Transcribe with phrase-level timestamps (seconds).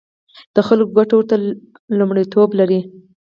[0.55, 1.35] د خلکو ګټې ورته
[1.97, 2.79] لومړیتوب لري.